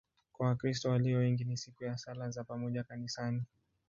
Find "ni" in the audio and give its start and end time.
1.43-1.57